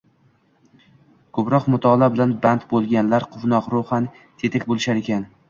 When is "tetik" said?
4.25-4.69